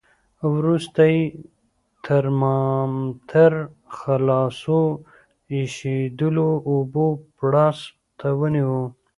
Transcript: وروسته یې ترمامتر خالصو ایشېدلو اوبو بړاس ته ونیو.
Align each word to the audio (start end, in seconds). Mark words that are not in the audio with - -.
وروسته 0.53 1.01
یې 1.13 1.21
ترمامتر 2.05 3.51
خالصو 3.97 4.81
ایشېدلو 5.55 6.49
اوبو 6.71 7.05
بړاس 7.37 7.79
ته 8.19 8.27
ونیو. 8.39 8.79